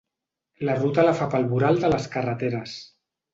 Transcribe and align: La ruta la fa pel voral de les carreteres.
La 0.69 0.77
ruta 0.79 1.03
la 1.07 1.13
fa 1.19 1.27
pel 1.33 1.45
voral 1.51 1.79
de 1.85 1.93
les 1.97 2.09
carreteres. 2.17 2.75